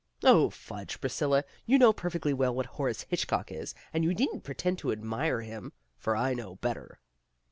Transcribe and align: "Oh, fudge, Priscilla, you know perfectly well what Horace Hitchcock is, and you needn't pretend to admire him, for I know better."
"Oh, 0.23 0.49
fudge, 0.49 0.99
Priscilla, 0.99 1.43
you 1.67 1.77
know 1.77 1.93
perfectly 1.93 2.33
well 2.33 2.55
what 2.55 2.65
Horace 2.65 3.03
Hitchcock 3.09 3.51
is, 3.51 3.75
and 3.93 4.03
you 4.03 4.15
needn't 4.15 4.43
pretend 4.43 4.79
to 4.79 4.91
admire 4.91 5.41
him, 5.41 5.73
for 5.99 6.15
I 6.17 6.33
know 6.33 6.55
better." 6.55 6.99